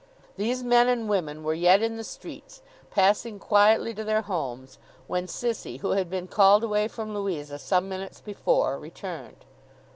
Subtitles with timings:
[0.35, 5.27] These men and women were yet in the streets, passing quietly to their homes, when
[5.27, 9.45] Sissy, who had been called away from Louisa some minutes before, returned.